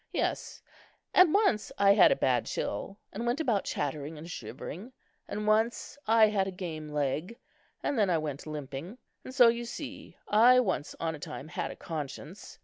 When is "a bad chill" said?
2.11-2.97